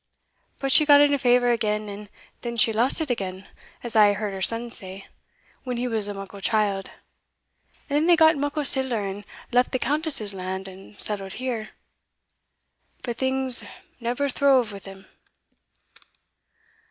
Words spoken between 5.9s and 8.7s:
a muckle chield; and then they got muckle